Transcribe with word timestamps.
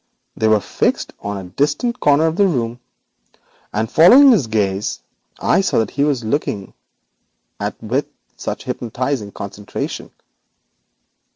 They 0.35 0.47
were 0.47 0.61
fixed 0.61 1.13
on 1.19 1.37
a 1.37 1.49
distant 1.51 1.99
corner 1.99 2.25
of 2.25 2.35
the 2.35 2.47
room, 2.47 2.79
and 3.71 3.87
following 3.87 4.31
his 4.31 4.47
gaze 4.47 4.99
I 5.39 5.61
saw 5.61 5.77
what 5.77 5.91
he 5.91 6.03
was 6.03 6.21
staring 6.21 6.73
at 7.59 7.79
with 7.83 8.07
such 8.35 8.63
hypnotising 8.63 9.33
concentration. 9.33 10.09